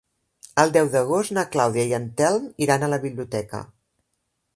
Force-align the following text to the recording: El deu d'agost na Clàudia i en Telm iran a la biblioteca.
El 0.61 0.71
deu 0.77 0.87
d'agost 0.93 1.33
na 1.37 1.43
Clàudia 1.55 1.85
i 1.91 1.93
en 1.97 2.07
Telm 2.21 2.47
iran 2.67 2.87
a 2.87 2.89
la 2.95 2.99
biblioteca. 3.05 3.61